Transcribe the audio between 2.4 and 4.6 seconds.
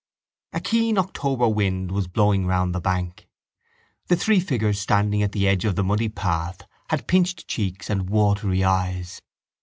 round the bank. The three